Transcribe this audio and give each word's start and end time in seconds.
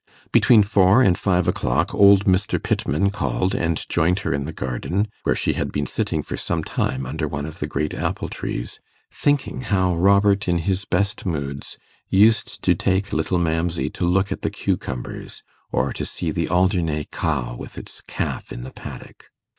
Between 0.31 0.63
four 0.63 1.03
and 1.03 1.15
five 1.15 1.47
o'clock, 1.47 1.93
old 1.93 2.25
Mr. 2.25 2.57
Pittman 2.59 3.11
called, 3.11 3.53
and 3.53 3.87
joined 3.87 4.17
her 4.21 4.33
in 4.33 4.45
the 4.45 4.51
garden, 4.51 5.07
where 5.21 5.35
she 5.35 5.53
had 5.53 5.71
been 5.71 5.85
sitting 5.85 6.23
for 6.23 6.35
some 6.35 6.63
time 6.63 7.05
under 7.05 7.27
one 7.27 7.45
of 7.45 7.59
the 7.59 7.67
great 7.67 7.93
apple 7.93 8.27
trees, 8.27 8.79
thinking 9.11 9.61
how 9.61 9.95
Robert, 9.95 10.47
in 10.47 10.57
his 10.65 10.85
best 10.85 11.23
moods, 11.23 11.77
used 12.09 12.63
to 12.63 12.73
take 12.73 13.13
little 13.13 13.37
Mamsey 13.37 13.91
to 13.91 14.03
look 14.03 14.31
at 14.31 14.41
the 14.41 14.49
cucumbers, 14.49 15.43
or 15.71 15.93
to 15.93 16.03
see 16.03 16.31
the 16.31 16.49
Alderney 16.49 17.05
cow 17.11 17.55
with 17.55 17.77
its 17.77 18.01
calf 18.07 18.51
in 18.51 18.63
the 18.63 18.71
paddock. 18.73 19.25